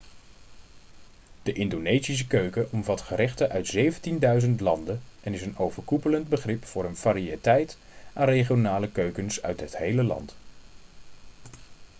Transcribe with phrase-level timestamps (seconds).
[1.43, 3.75] de indonesische keuken omvat gerechten uit
[4.09, 7.77] 17.000 eilanden en is een overkoepelend begrip voor een variëteit
[8.13, 10.35] aan regionale keukens uit het hele land